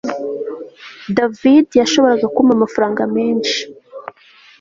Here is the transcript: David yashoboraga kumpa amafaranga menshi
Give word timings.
David 1.17 1.65
yashoboraga 1.81 2.25
kumpa 2.35 2.53
amafaranga 2.57 3.01
menshi 3.15 3.59